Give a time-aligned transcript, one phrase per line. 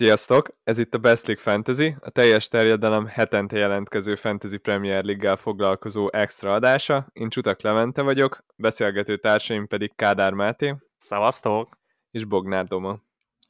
[0.00, 0.48] Sziasztok!
[0.64, 6.08] Ez itt a Best League Fantasy, a teljes terjedelem hetente jelentkező Fantasy Premier League-gel foglalkozó
[6.12, 7.06] extra adása.
[7.12, 10.74] Én Csutak Levente vagyok, beszélgető társaim pedig Kádár Máté.
[10.96, 11.78] Szevasztok!
[12.10, 12.98] És Bognár Doma.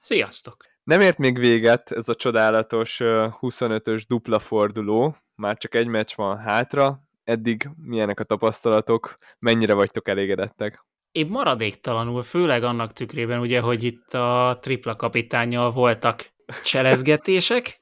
[0.01, 0.65] Sziasztok!
[0.83, 6.39] Nem ért még véget ez a csodálatos 25-ös dupla forduló, már csak egy meccs van
[6.39, 7.03] hátra.
[7.25, 10.85] Eddig milyenek a tapasztalatok, mennyire vagytok elégedettek?
[11.13, 16.31] Én maradéktalanul, főleg annak tükrében, ugye, hogy itt a tripla kapitányjal voltak
[16.65, 17.81] cselezgetések,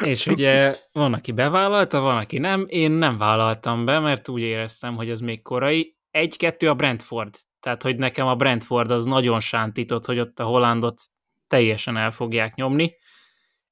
[0.00, 2.64] és ugye van, aki bevállalta, van, aki nem.
[2.68, 5.96] Én nem vállaltam be, mert úgy éreztem, hogy ez még korai.
[6.10, 7.34] Egy-kettő a Brentford.
[7.60, 11.00] Tehát, hogy nekem a Brentford az nagyon sántított, hogy ott a Hollandot
[11.48, 12.94] teljesen el fogják nyomni.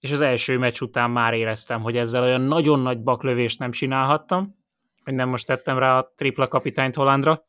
[0.00, 4.56] És az első meccs után már éreztem, hogy ezzel olyan nagyon nagy baklövést nem csinálhattam,
[5.04, 7.45] hogy nem most tettem rá a tripla kapitányt Hollandra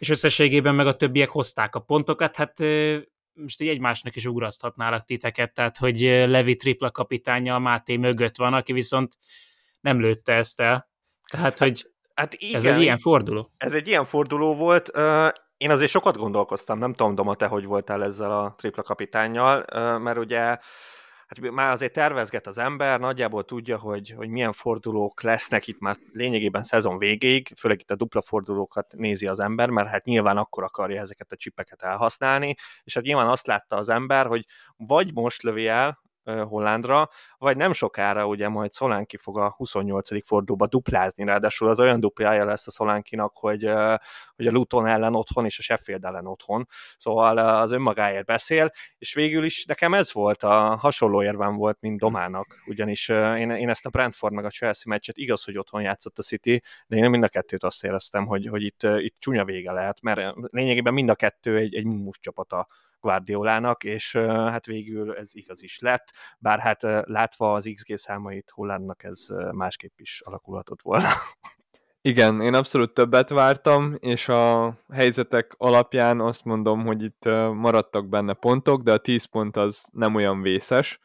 [0.00, 2.60] és összességében meg a többiek hozták a pontokat, hát
[3.32, 8.54] most így egymásnak is ugraszthatnálak titeket, tehát hogy Levi tripla kapitánya a Máté mögött van,
[8.54, 9.16] aki viszont
[9.80, 10.88] nem lőtte ezt el.
[11.30, 13.50] Tehát, hogy hát igen, ez egy ilyen forduló.
[13.56, 14.88] Ez egy ilyen forduló volt.
[15.56, 19.64] Én azért sokat gondolkoztam, nem tudom, Doma, te hogy voltál ezzel a tripla kapitányjal,
[19.98, 20.58] mert ugye
[21.30, 25.96] hát már azért tervezget az ember, nagyjából tudja, hogy, hogy milyen fordulók lesznek itt már
[26.12, 30.64] lényegében szezon végéig, főleg itt a dupla fordulókat nézi az ember, mert hát nyilván akkor
[30.64, 35.42] akarja ezeket a csipeket elhasználni, és hát nyilván azt látta az ember, hogy vagy most
[35.42, 37.08] lövi el Hollandra,
[37.38, 40.26] vagy nem sokára ugye majd Szolánki fog a 28.
[40.26, 43.70] fordulóba duplázni, ráadásul az olyan duplája lesz a Szolánkinak, hogy,
[44.40, 49.14] hogy a Luton ellen otthon és a Sheffield ellen otthon, szóval az önmagáért beszél, és
[49.14, 53.86] végül is nekem ez volt, a hasonló érvem volt, mint Domának, ugyanis én, én ezt
[53.86, 57.22] a Brentford meg a Chelsea meccset igaz, hogy otthon játszott a City, de én mind
[57.22, 61.14] a kettőt azt éreztem, hogy, hogy itt, itt csúnya vége lehet, mert lényegében mind a
[61.14, 62.66] kettő egy, egy mumus csapata
[63.00, 69.02] Guardiolának, és hát végül ez igaz is lett, bár hát látva az XG számait Hollandnak
[69.02, 71.08] ez másképp is alakulhatott volna.
[72.02, 77.24] Igen, én abszolút többet vártam, és a helyzetek alapján azt mondom, hogy itt
[77.54, 81.00] maradtak benne pontok, de a 10 pont az nem olyan vészes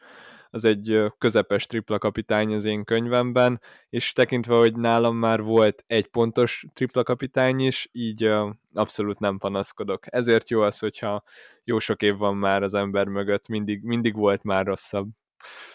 [0.50, 6.06] az egy közepes tripla kapitány az én könyvemben, és tekintve, hogy nálam már volt egy
[6.06, 8.30] pontos tripla kapitány is, így
[8.74, 10.04] abszolút nem panaszkodok.
[10.14, 11.22] Ezért jó az, hogyha
[11.64, 15.08] jó sok év van már az ember mögött, mindig, mindig volt már rosszabb.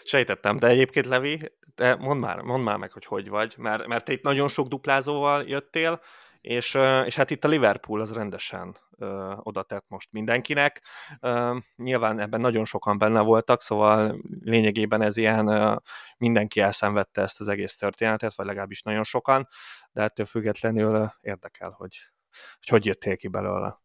[0.04, 4.04] Sejtettem, de egyébként Levi, de mondd már, mondd már meg, hogy hogy vagy, mert, mert
[4.04, 6.00] te itt nagyon sok duplázóval jöttél,
[6.40, 10.82] és, és hát itt a Liverpool az rendesen ö, oda tett most mindenkinek.
[11.20, 15.76] Ö, nyilván ebben nagyon sokan benne voltak, szóval lényegében ez ilyen ö,
[16.16, 19.48] mindenki elszenvedte ezt az egész történetet, vagy legalábbis nagyon sokan,
[19.92, 22.12] de ettől függetlenül érdekel, hogy
[22.58, 23.80] hogy, hogy jöttél ki belőle.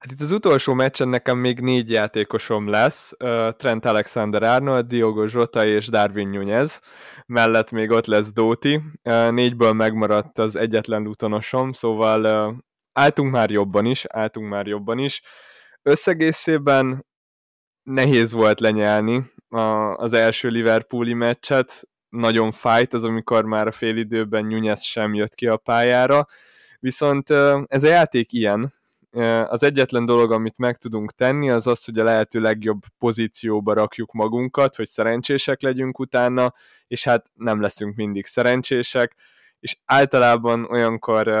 [0.00, 3.12] Hát itt az utolsó meccsen nekem még négy játékosom lesz,
[3.56, 6.80] Trent Alexander-Arnold, Diogo Jota és Darwin Nunez,
[7.26, 8.80] mellett még ott lesz Dóti,
[9.30, 12.52] négyből megmaradt az egyetlen lutonosom, szóval
[12.92, 15.22] álltunk már jobban is, álltunk már jobban is.
[15.82, 17.06] Összegészében
[17.82, 19.32] nehéz volt lenyelni
[19.94, 25.46] az első Liverpooli meccset, nagyon fájt az, amikor már a félidőben Nunez sem jött ki
[25.46, 26.26] a pályára,
[26.78, 27.30] viszont
[27.66, 28.78] ez a játék ilyen,
[29.48, 34.12] az egyetlen dolog, amit meg tudunk tenni, az az, hogy a lehető legjobb pozícióba rakjuk
[34.12, 36.54] magunkat, hogy szerencsések legyünk utána,
[36.86, 39.14] és hát nem leszünk mindig szerencsések,
[39.60, 41.32] és általában olyankor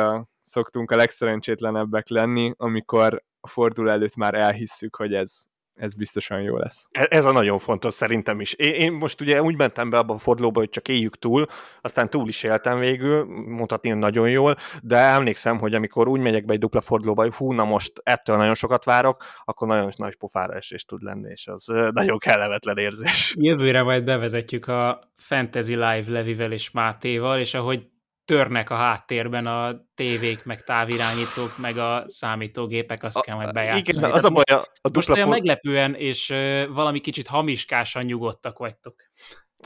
[0.42, 5.49] szoktunk a legszerencsétlenebbek lenni, amikor a fordul előtt már elhisszük, hogy ez,
[5.80, 6.88] ez biztosan jó lesz.
[6.90, 8.52] E, ez a nagyon fontos szerintem is.
[8.52, 11.46] Én, én most ugye úgy mentem be abban a fordulóba, hogy csak éljük túl,
[11.80, 16.52] aztán túl is éltem végül, mondhatni nagyon jól, de emlékszem, hogy amikor úgy megyek be
[16.52, 20.54] egy dupla fordulóba, hogy hú, na most ettől nagyon sokat várok, akkor nagyon nagy pofára
[20.54, 23.34] esés tud lenni, és az nagyon kellemetlen érzés.
[23.38, 27.88] Jövőre majd bevezetjük a Fantasy Live Levivel és Mátéval, és ahogy
[28.30, 33.98] törnek a háttérben a tévék, meg távirányítók, meg a számítógépek, azt a, kell majd bejátszani.
[33.98, 38.58] Igen, az a baj, a, a most olyan meglepően és uh, valami kicsit hamiskásan nyugodtak
[38.58, 38.94] vagytok.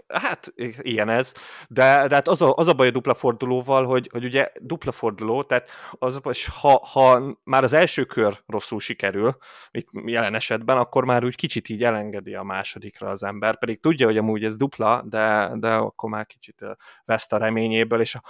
[0.08, 1.32] Hát, ilyen ez,
[1.68, 4.92] de, de hát az a, az a baj a dupla fordulóval, hogy, hogy ugye dupla
[4.92, 5.68] forduló, tehát
[5.98, 9.36] az baj, ha, ha már az első kör rosszul sikerül,
[9.70, 14.06] itt jelen esetben, akkor már úgy kicsit így elengedi a másodikra az ember, pedig tudja,
[14.06, 16.64] hogy amúgy ez dupla, de, de akkor már kicsit
[17.04, 18.22] veszt a reményéből, és a,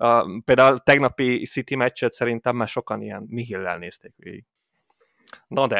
[0.00, 4.44] a, például a tegnapi City meccset szerintem már sokan ilyen nihillel nézték végig.
[5.46, 5.78] Na de,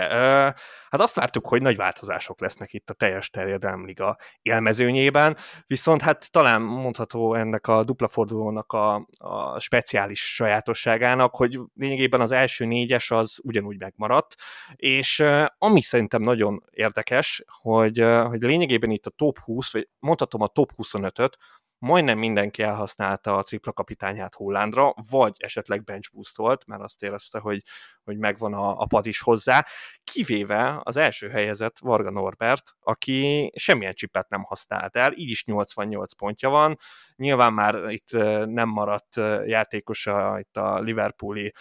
[0.91, 5.37] hát azt vártuk, hogy nagy változások lesznek itt a teljes terjedelmliga élmezőnyében,
[5.67, 12.33] viszont hát talán mondható ennek a dupla fordulónak a, a speciális sajátosságának, hogy lényegében az
[12.33, 14.35] első négyes az ugyanúgy megmaradt,
[14.77, 15.25] és
[15.59, 20.73] ami szerintem nagyon érdekes, hogy, hogy lényegében itt a top 20, vagy mondhatom a top
[20.77, 21.37] 25-öt,
[21.81, 27.63] majdnem mindenki elhasználta a tripla kapitányát Hollandra, vagy esetleg bench boostolt, mert azt érezte, hogy,
[28.05, 29.67] hogy megvan a, a pad is hozzá,
[30.05, 36.13] kivéve az első helyezett Varga Norbert, aki semmilyen csipet nem használt el, így is 88
[36.13, 36.79] pontja van,
[37.17, 38.11] nyilván már itt
[38.47, 39.17] nem maradt
[39.47, 41.53] játékos a, itt a Liverpooli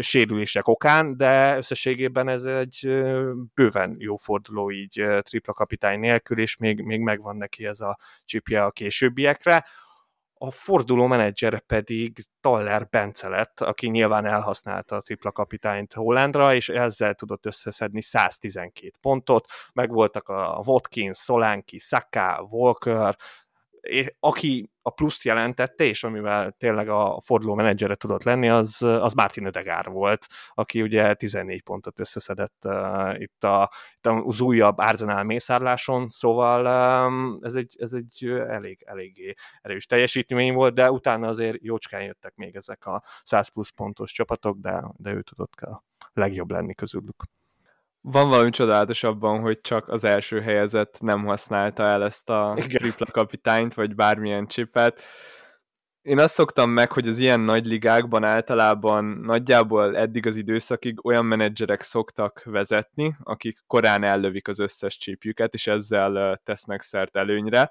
[0.00, 3.02] sérülések okán, de összességében ez egy
[3.54, 8.64] bőven jó forduló így tripla kapitány nélkül, és még, még megvan neki ez a csipje
[8.64, 9.64] a későbbiekre.
[10.40, 16.68] A forduló menedzser pedig Taller Bence lett, aki nyilván elhasználta a tripla kapitányt Hollandra, és
[16.68, 19.46] ezzel tudott összeszedni 112 pontot.
[19.72, 23.16] Megvoltak a Watkins, Solanki, Saka, Walker,
[24.20, 29.46] aki a pluszt jelentette, és amivel tényleg a forduló menedzsere tudott lenni, az, az Martin
[29.46, 36.08] Ödegár volt, aki ugye 14 pontot összeszedett uh, itt, a, itt az újabb Arsenal mészárláson,
[36.08, 42.02] szóval um, ez, egy, ez egy elég, eléggé erős teljesítmény volt, de utána azért jócskán
[42.02, 46.74] jöttek még ezek a 100 plusz pontos csapatok, de, de ő tudott a legjobb lenni
[46.74, 47.22] közülük
[48.00, 53.06] van valami csodálatos abban, hogy csak az első helyezett nem használta el ezt a tripla
[53.06, 55.02] kapitányt, vagy bármilyen csipet.
[56.02, 61.24] Én azt szoktam meg, hogy az ilyen nagy ligákban általában nagyjából eddig az időszakig olyan
[61.24, 67.70] menedzserek szoktak vezetni, akik korán ellövik az összes csípjüket, és ezzel tesznek szert előnyre.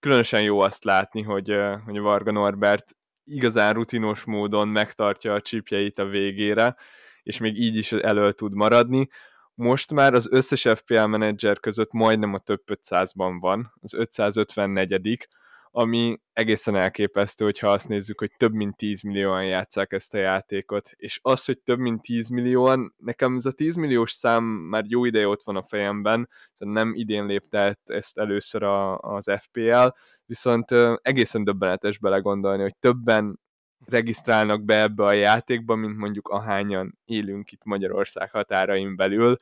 [0.00, 6.04] Különösen jó azt látni, hogy, hogy Varga Norbert igazán rutinos módon megtartja a csípjeit a
[6.04, 6.76] végére,
[7.24, 9.08] és még így is elő tud maradni.
[9.54, 15.28] Most már az összes FPL menedzser között majdnem a több 500-ban van, az 554
[15.76, 20.90] ami egészen elképesztő, hogyha azt nézzük, hogy több mint 10 millióan játszák ezt a játékot.
[20.96, 25.04] És az, hogy több mint 10 millióan, nekem ez a 10 milliós szám már jó
[25.04, 29.86] ideje ott van a fejemben, szóval nem idén lépte ezt először a, az FPL,
[30.26, 30.70] viszont
[31.02, 33.40] egészen döbbenetes belegondolni, hogy többen
[33.86, 39.36] regisztrálnak be ebbe a játékba, mint mondjuk ahányan élünk itt Magyarország határain belül.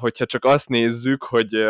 [0.00, 1.66] Hogyha csak azt nézzük, hogy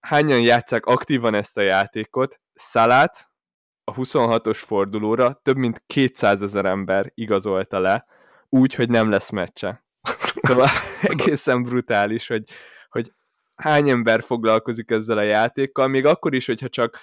[0.00, 3.28] hányan játszák aktívan ezt a játékot, Szalát
[3.84, 8.06] a 26-os fordulóra több mint 200 ezer ember igazolta le,
[8.48, 9.84] úgy, hogy nem lesz meccse.
[10.46, 10.68] Szóval
[11.02, 12.44] egészen brutális, hogy,
[12.88, 13.12] hogy
[13.54, 17.00] hány ember foglalkozik ezzel a játékkal, még akkor is, hogyha csak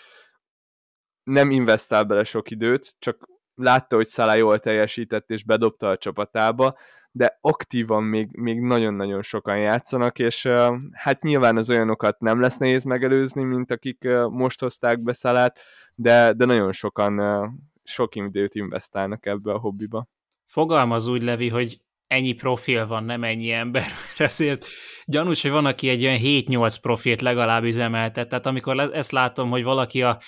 [1.23, 6.77] nem investál bele sok időt, csak látta, hogy Szalá jól teljesített és bedobta a csapatába,
[7.11, 12.57] de aktívan még, még nagyon-nagyon sokan játszanak, és uh, hát nyilván az olyanokat nem lesz
[12.57, 15.59] nehéz megelőzni, mint akik uh, most hozták be Szalát,
[15.95, 17.49] de, de nagyon sokan uh,
[17.83, 20.07] sok időt investálnak ebbe a hobbiba.
[20.45, 23.83] Fogalmaz úgy, Levi, hogy ennyi profil van, nem ennyi ember,
[24.17, 24.65] ezért
[25.05, 29.63] gyanús, hogy van, aki egy olyan 7-8 profilt legalább üzemeltet, tehát amikor ezt látom, hogy
[29.63, 30.19] valaki a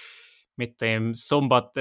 [0.56, 1.78] mit tudom, szombat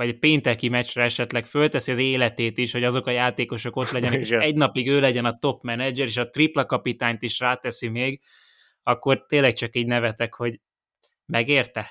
[0.00, 4.20] vagy egy pénteki meccsre esetleg fölteszi az életét is, hogy azok a játékosok ott legyenek,
[4.20, 8.20] és egy napig ő legyen a top menedzser, és a tripla kapitányt is ráteszi még,
[8.82, 10.60] akkor tényleg csak így nevetek, hogy
[11.26, 11.90] megérte?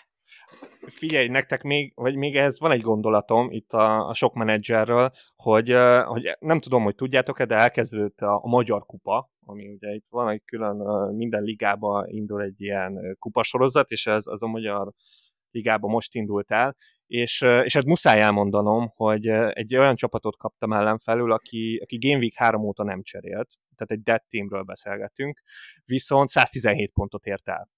[0.87, 5.75] Figyelj, nektek még, vagy még ez van egy gondolatom itt a, a sok menedzserről, hogy,
[6.05, 10.29] hogy nem tudom, hogy tudjátok-e, de elkezdődött a, a Magyar Kupa, ami ugye itt van
[10.29, 10.75] egy külön,
[11.15, 14.91] minden ligába indul egy ilyen kupasorozat, és ez az a Magyar
[15.51, 16.75] Ligában most indult el,
[17.09, 22.33] és, és hát muszáj elmondanom, hogy egy olyan csapatot kaptam ellenfelül, aki, aki Game Week
[22.35, 25.41] 3 óta nem cserélt, tehát egy dead teamről beszélgetünk,
[25.85, 27.69] viszont 117 pontot ért el.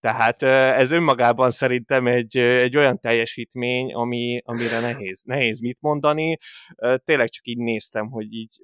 [0.00, 6.38] Tehát ez önmagában szerintem egy, egy olyan teljesítmény, ami, amire nehéz, nehéz mit mondani.
[7.04, 8.56] Tényleg csak így néztem, hogy így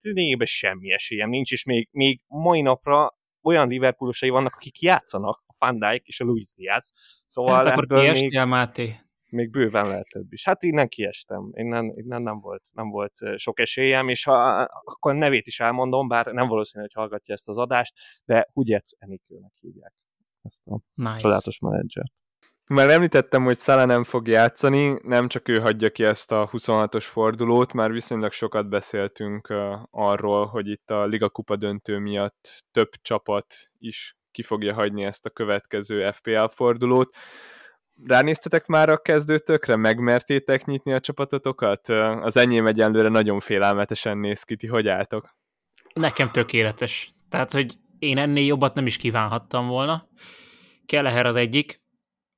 [0.00, 5.54] lényegében semmi esélyem nincs, és még, még mai napra olyan Liverpoolosai vannak, akik játszanak, a
[5.58, 6.92] Van Dijk és a Luis Diaz.
[7.26, 8.48] Szóval Tehát akkor kiestél, még...
[8.48, 8.94] Máté?
[9.30, 10.44] Még bőven lehet több is.
[10.44, 15.46] Hát innen kiestem, innen, innen nem, volt, nem volt sok esélyem, és ha, akkor nevét
[15.46, 17.94] is elmondom, bár nem valószínű, hogy hallgatja ezt az adást,
[18.24, 19.94] de Hugyec Enikőnek hívják
[20.42, 21.18] ezt a nice.
[21.18, 22.12] csodálatos menedzsert.
[22.70, 27.04] Már említettem, hogy Szala nem fog játszani, nem csak ő hagyja ki ezt a 26-os
[27.04, 29.54] fordulót, már viszonylag sokat beszéltünk
[29.90, 35.26] arról, hogy itt a Liga Kupa döntő miatt több csapat is ki fogja hagyni ezt
[35.26, 37.16] a következő FPL fordulót
[38.06, 39.76] ránéztetek már a kezdőtökre?
[39.76, 41.88] Megmertétek nyitni a csapatotokat?
[42.20, 45.36] Az enyém egyenlőre nagyon félelmetesen néz ki, ti hogy álltok?
[45.94, 47.14] Nekem tökéletes.
[47.28, 50.08] Tehát, hogy én ennél jobbat nem is kívánhattam volna.
[50.86, 51.82] Keleher az egyik,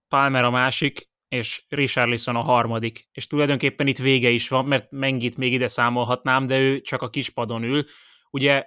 [0.09, 3.09] Palmer a másik, és Richarlison a harmadik.
[3.13, 7.11] És tulajdonképpen itt vége is van, mert Mengit még ide számolhatnám, de ő csak a
[7.11, 7.85] kispadon ül.
[8.31, 8.65] Ugye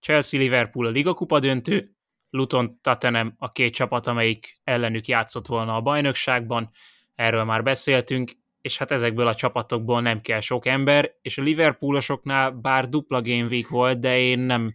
[0.00, 1.94] Chelsea-Liverpool a Liga döntő,
[2.30, 6.70] Luton Tottenham a két csapat, amelyik ellenük játszott volna a bajnokságban,
[7.14, 12.50] erről már beszéltünk, és hát ezekből a csapatokból nem kell sok ember, és a Liverpoolosoknál
[12.50, 14.74] bár dupla game week volt, de én nem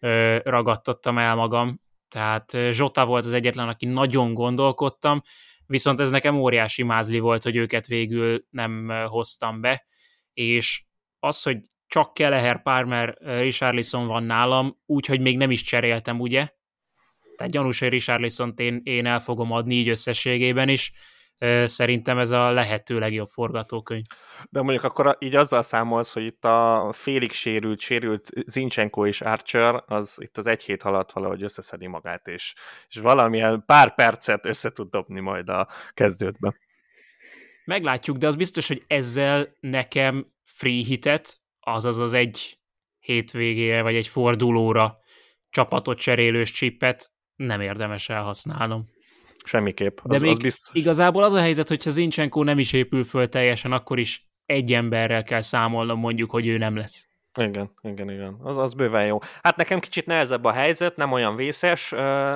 [0.00, 5.22] ö, ragadtattam el magam, tehát Zsota volt az egyetlen, aki nagyon gondolkodtam,
[5.66, 9.86] viszont ez nekem óriási mázli volt, hogy őket végül nem hoztam be,
[10.32, 10.84] és
[11.18, 16.52] az, hogy csak Keleher, Palmer, Richarlison van nálam, úgyhogy még nem is cseréltem, ugye?
[17.36, 20.92] Tehát gyanús, hogy Richarlison-t én, én el fogom adni így összességében is,
[21.64, 24.04] szerintem ez a lehető legjobb forgatókönyv.
[24.50, 29.82] De mondjuk akkor így azzal számolsz, hogy itt a félig sérült, sérült Zincsenko és Archer,
[29.86, 32.54] az itt az egy hét alatt valahogy összeszedi magát, és,
[32.88, 36.54] és valamilyen pár percet össze tud dobni majd a kezdődbe.
[37.64, 42.58] Meglátjuk, de az biztos, hogy ezzel nekem free hitet, azaz az egy
[42.98, 44.98] hétvégére, vagy egy fordulóra
[45.50, 48.88] csapatot cserélős csippet nem érdemes elhasználnom.
[49.44, 49.98] Semmiképp.
[50.02, 50.74] Az, De még az biztos.
[50.74, 55.22] igazából az a helyzet, hogyha Zincsenko nem is épül föl teljesen, akkor is egy emberrel
[55.22, 57.08] kell számolnom mondjuk, hogy ő nem lesz.
[57.36, 58.36] Igen, igen, igen.
[58.42, 59.18] Az, az bőven jó.
[59.42, 61.90] Hát nekem kicsit nehezebb a helyzet, nem olyan vészes.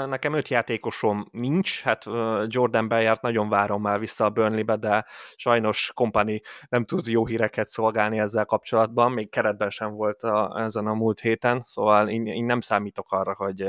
[0.08, 2.04] Nekem öt játékosom nincs, hát
[2.46, 5.04] Jordan Bellyart nagyon várom már vissza a Burnley-be, de
[5.36, 10.86] sajnos Kompani nem tud jó híreket szolgálni ezzel kapcsolatban, még keretben sem volt a, ezen
[10.86, 13.60] a múlt héten, szóval én, én nem számítok arra, hogy,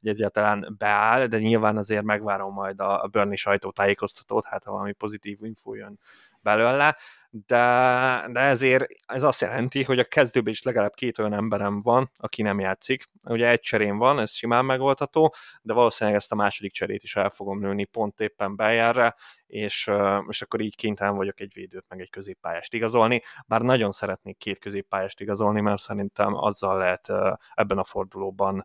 [0.00, 4.92] hogy egyáltalán beáll, de nyilván azért megvárom majd a, a Burnley sajtótájékoztatót, hát ha valami
[4.92, 5.98] pozitív info jön
[6.48, 6.96] belőle
[7.30, 12.10] de, de ezért ez azt jelenti, hogy a kezdőben is legalább két olyan emberem van,
[12.16, 13.04] aki nem játszik.
[13.24, 17.30] Ugye egy cserém van, ez simán megoldható, de valószínűleg ezt a második cserét is el
[17.30, 19.14] fogom nőni pont éppen bejárra,
[19.48, 19.90] és,
[20.28, 24.58] és akkor így kénytelen vagyok egy védőt meg egy középpályást igazolni, bár nagyon szeretnék két
[24.58, 27.12] középpályást igazolni, mert szerintem azzal lehet
[27.54, 28.64] ebben a fordulóban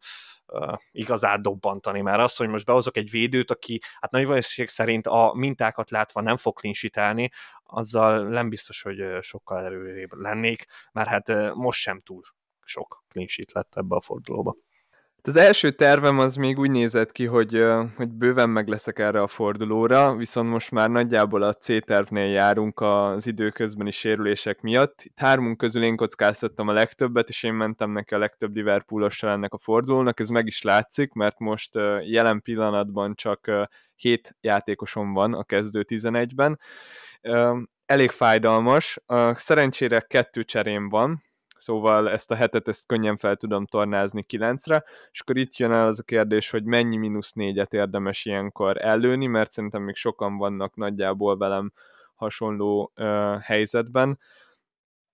[0.91, 5.33] igazán dobbantani, mert az, hogy most behozok egy védőt, aki hát nagy valószínűség szerint a
[5.35, 7.29] mintákat látva nem fog klinsitelni,
[7.63, 12.21] azzal nem biztos, hogy sokkal erőrébb lennék, mert hát most sem túl
[12.65, 14.55] sok clean lett ebbe a fordulóba.
[15.25, 17.65] Az első tervem az még úgy nézett ki, hogy,
[17.95, 23.27] hogy bőven meg leszek erre a fordulóra, viszont most már nagyjából a C-tervnél járunk az
[23.27, 25.01] időközbeni sérülések miatt.
[25.03, 29.53] Itt hármunk közül én kockáztattam a legtöbbet, és én mentem neki a legtöbb Liverpoolossal ennek
[29.53, 33.51] a fordulónak, ez meg is látszik, mert most jelen pillanatban csak
[33.95, 36.59] 7 játékosom van a kezdő 11-ben.
[37.85, 38.99] Elég fájdalmas,
[39.35, 41.23] szerencsére kettő cserém van,
[41.63, 45.87] szóval ezt a hetet ezt könnyen fel tudom tornázni kilencre, és akkor itt jön el
[45.87, 50.75] az a kérdés, hogy mennyi mínusz négyet érdemes ilyenkor előni, mert szerintem még sokan vannak
[50.75, 51.71] nagyjából velem
[52.15, 54.19] hasonló uh, helyzetben.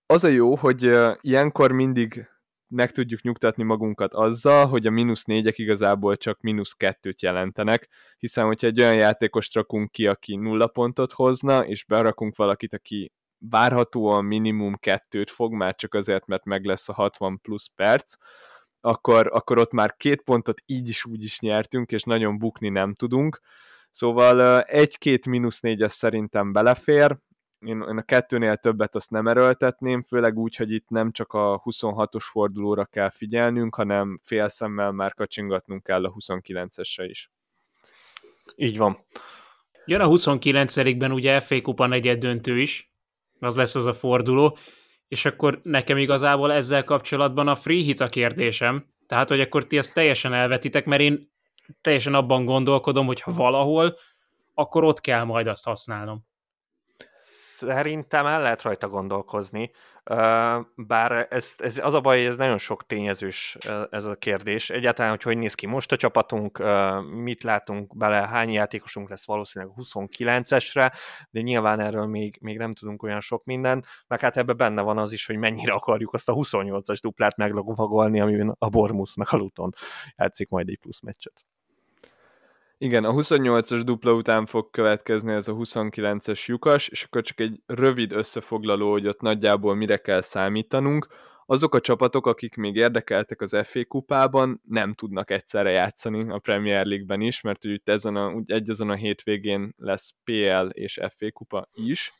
[0.06, 2.28] Az a jó, hogy uh, ilyenkor mindig
[2.70, 7.88] meg tudjuk nyugtatni magunkat azzal, hogy a mínusz négyek igazából csak mínusz kettőt jelentenek,
[8.18, 13.12] hiszen hogyha egy olyan játékost rakunk ki, aki nulla pontot hozna, és berakunk valakit, aki
[13.40, 18.14] várhatóan minimum kettőt fog, már csak azért, mert meg lesz a 60 plusz perc,
[18.80, 22.94] akkor, akkor ott már két pontot így is úgy is nyertünk, és nagyon bukni nem
[22.94, 23.40] tudunk.
[23.90, 27.18] Szóval egy-két mínusz négy az szerintem belefér,
[27.66, 32.24] én a kettőnél többet azt nem erőltetném, főleg úgy, hogy itt nem csak a 26-os
[32.30, 37.30] fordulóra kell figyelnünk, hanem félszemmel már kacsingatnunk kell a 29-esre is.
[38.56, 39.04] Így van.
[39.84, 42.89] Jön a 29-ben ugye FA Kupa negyed döntő is,
[43.40, 44.56] az lesz az a forduló,
[45.08, 49.78] és akkor nekem igazából ezzel kapcsolatban a free hit a kérdésem, tehát, hogy akkor ti
[49.78, 51.32] ezt teljesen elvetitek, mert én
[51.80, 53.96] teljesen abban gondolkodom, hogy ha valahol,
[54.54, 56.28] akkor ott kell majd azt használnom.
[57.60, 59.70] Szerintem el lehet rajta gondolkozni,
[60.74, 63.56] bár ez, ez az a baj, hogy ez nagyon sok tényezős
[63.90, 64.70] ez a kérdés.
[64.70, 66.62] Egyáltalán, hogy hogy néz ki most a csapatunk,
[67.02, 70.92] mit látunk bele, hány játékosunk lesz valószínűleg 29-esre,
[71.30, 74.98] de nyilván erről még, még nem tudunk olyan sok minden, meg hát ebben benne van
[74.98, 79.36] az is, hogy mennyire akarjuk azt a 28-as duplát meglovagolni, amiben a Bormus meg a
[79.36, 79.74] Luton
[80.16, 81.49] játszik majd egy plusz meccset.
[82.82, 87.60] Igen, a 28-as dupla után fog következni ez a 29-es lyukas, és akkor csak egy
[87.66, 91.06] rövid összefoglaló, hogy ott nagyjából mire kell számítanunk.
[91.46, 96.86] Azok a csapatok, akik még érdekeltek az FA kupában, nem tudnak egyszerre játszani a Premier
[96.86, 101.32] League-ben is, mert úgy, ezen a, úgy egy azon a hétvégén lesz PL és FA
[101.32, 102.12] kupa is.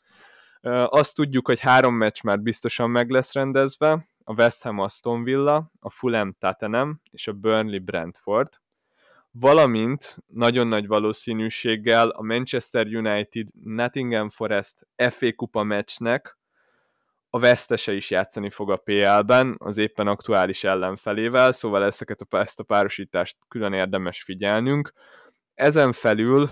[0.85, 5.71] Azt tudjuk, hogy három meccs már biztosan meg lesz rendezve, a West Ham Aston Villa,
[5.79, 8.60] a Fulham Tottenham és a Burnley Brentford,
[9.31, 16.39] valamint nagyon nagy valószínűséggel a Manchester United Nottingham Forest FA kupa meccsnek
[17.33, 22.59] a vesztese is játszani fog a PL-ben, az éppen aktuális ellenfelével, szóval ezeket a, ezt
[22.59, 24.93] a párosítást külön érdemes figyelnünk.
[25.53, 26.51] Ezen felül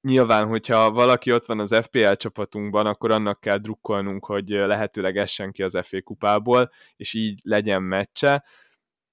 [0.00, 5.52] nyilván, hogyha valaki ott van az FPL csapatunkban, akkor annak kell drukkolnunk, hogy lehetőleg essen
[5.52, 8.44] ki az FA kupából, és így legyen meccse.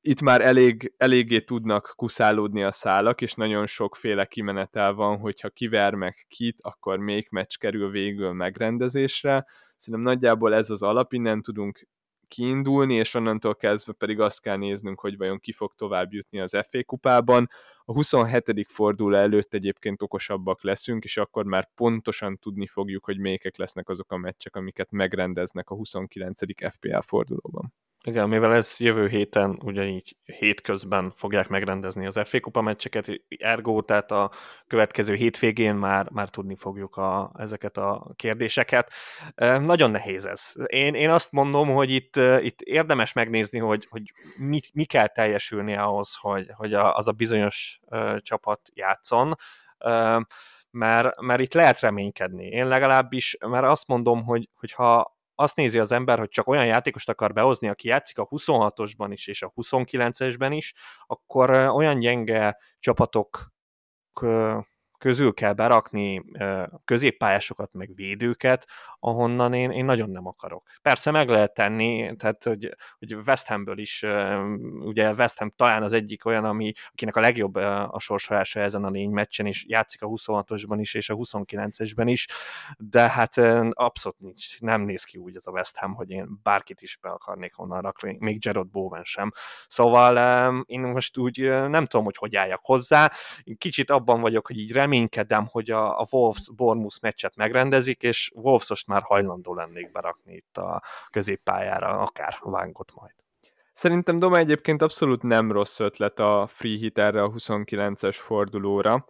[0.06, 5.94] Itt már elég, eléggé tudnak kuszálódni a szálak, és nagyon sokféle kimenetel van, hogyha kiver
[5.94, 9.46] meg kit, akkor még meccs kerül végül megrendezésre.
[9.78, 11.88] Szerintem nagyjából ez az alap, innen tudunk
[12.28, 16.58] kiindulni, és onnantól kezdve pedig azt kell néznünk, hogy vajon ki fog tovább jutni az
[16.70, 17.50] FA kupában.
[17.86, 18.66] A 27.
[18.68, 24.12] forduló előtt egyébként okosabbak leszünk, és akkor már pontosan tudni fogjuk, hogy melyikek lesznek azok
[24.12, 26.40] a meccsek, amiket megrendeznek a 29.
[26.72, 27.74] FPL fordulóban.
[28.06, 34.12] Igen, mivel ez jövő héten, ugyanígy hétközben fogják megrendezni az FA Kupa meccseket, ergo, tehát
[34.12, 34.32] a
[34.68, 38.92] következő hétvégén már, már tudni fogjuk a, ezeket a kérdéseket.
[39.60, 40.52] Nagyon nehéz ez.
[40.66, 45.76] Én, én azt mondom, hogy itt, itt érdemes megnézni, hogy, hogy mi, mi kell teljesülni
[45.76, 47.80] ahhoz, hogy, hogy az a bizonyos
[48.18, 49.36] csapat játszon
[50.72, 52.48] mert, mert itt lehet reménykedni.
[52.48, 56.66] Én legalábbis, mert azt mondom, hogy, hogy ha azt nézi az ember, hogy csak olyan
[56.66, 60.74] játékost akar behozni, aki játszik a 26-osban is és a 29-esben is,
[61.06, 63.52] akkor olyan gyenge csapatok
[65.04, 66.24] közül kell berakni
[66.86, 68.68] középpályásokat, meg védőket,
[69.00, 70.64] ahonnan én, én nagyon nem akarok.
[70.82, 74.06] Persze meg lehet tenni, tehát hogy, hogy West Hamből is,
[74.80, 78.90] ugye West Ham talán az egyik olyan, ami, akinek a legjobb a sorsolása ezen a
[78.90, 82.28] négy meccsen, és játszik a 26-osban is, és a 29-esben is,
[82.78, 83.38] de hát
[83.72, 87.10] abszolút nincs, nem néz ki úgy ez a West Ham, hogy én bárkit is be
[87.10, 89.32] akarnék onnan rakni, még Gerard Bowen sem.
[89.68, 93.12] Szóval én most úgy nem tudom, hogy hogy álljak hozzá,
[93.58, 98.86] kicsit abban vagyok, hogy így reménykedem, hogy a, a Wolves Bournemouth meccset megrendezik, és Wolves
[98.88, 103.14] már hajlandó lennék berakni itt a középpályára, akár vánkot majd.
[103.74, 109.06] Szerintem Doma egyébként abszolút nem rossz ötlet a free hit erre a 29-es fordulóra,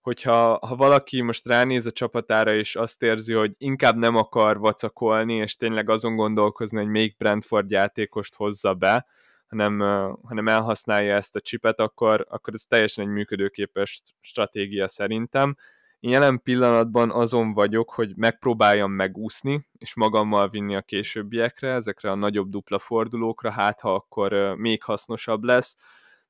[0.00, 5.34] hogyha ha valaki most ránéz a csapatára, és azt érzi, hogy inkább nem akar vacakolni,
[5.34, 9.06] és tényleg azon gondolkozni, hogy még Brentford játékost hozza be,
[9.48, 9.78] hanem,
[10.22, 15.56] hanem elhasználja ezt a csipet, akkor, akkor ez teljesen egy működőképes stratégia szerintem.
[16.00, 22.14] Én jelen pillanatban azon vagyok, hogy megpróbáljam megúszni, és magammal vinni a későbbiekre, ezekre a
[22.14, 25.76] nagyobb dupla fordulókra, hát ha akkor még hasznosabb lesz,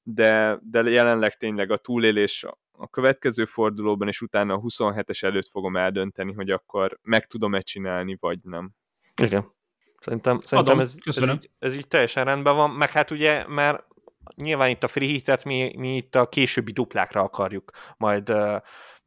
[0.02, 2.44] de, de jelenleg tényleg a túlélés
[2.78, 8.16] a következő fordulóban, és utána a 27-es előtt fogom eldönteni, hogy akkor meg tudom-e csinálni,
[8.20, 8.70] vagy nem.
[9.22, 9.56] Igen.
[10.00, 13.84] Szerintem, szerintem ez, ez, így, ez így teljesen rendben van, meg hát ugye, mert
[14.36, 18.56] nyilván itt a free hit mi, mi itt a későbbi duplákra akarjuk majd uh,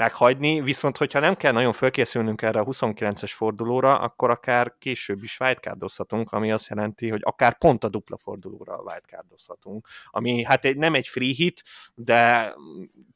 [0.02, 5.40] meghagyni, viszont hogyha nem kell nagyon fölkészülnünk erre a 29-es fordulóra, akkor akár később is
[5.40, 10.94] wildcardozhatunk, ami azt jelenti, hogy akár pont a dupla fordulóra wildcardozhatunk, ami hát egy, nem
[10.94, 11.64] egy free hit,
[11.96, 12.54] de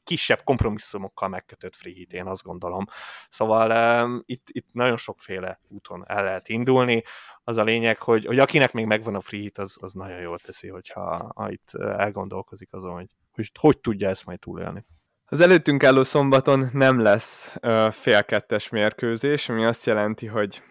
[0.04, 2.84] kisebb kompromisszumokkal megkötött free hit, én azt gondolom.
[3.28, 7.02] Szóval um, itt, itt nagyon sokféle úton el lehet indulni,
[7.48, 10.38] az a lényeg, hogy, hogy akinek még megvan a free hit, az, az nagyon jól
[10.38, 14.84] teszi, hogyha ha itt elgondolkozik azon, hogy, hogy hogy tudja ezt majd túlélni.
[15.24, 20.62] Az előttünk álló szombaton nem lesz uh, fél kettes mérkőzés, ami azt jelenti, hogy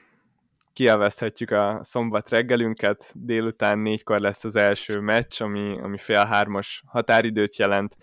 [0.73, 7.57] kielvezhetjük a szombat reggelünket, délután négykor lesz az első meccs, ami, ami fél hármas határidőt
[7.57, 7.95] jelent.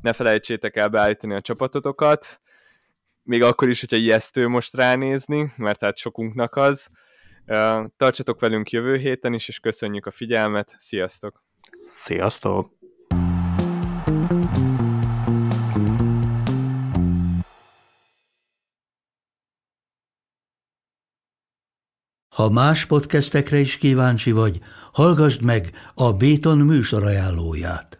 [0.00, 2.40] Ne felejtsétek el beállítani a csapatotokat,
[3.22, 6.88] még akkor is, hogyha ijesztő most ránézni, mert hát sokunknak az.
[7.96, 11.44] Tartsatok velünk jövő héten is, és köszönjük a figyelmet, sziasztok!
[12.02, 12.78] Sziasztok!
[22.34, 24.58] Ha más podcastekre is kíváncsi vagy,
[24.92, 27.99] hallgassd meg a Béton műsor ajánlóját.